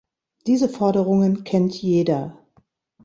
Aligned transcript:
Diese 0.47 0.67
Forderungen 0.67 1.43
kennt 1.43 1.79
jeder. 1.79 2.39